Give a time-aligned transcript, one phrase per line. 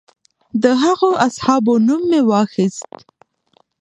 [0.63, 2.89] د هغو اصحابو نوم مې واخیست.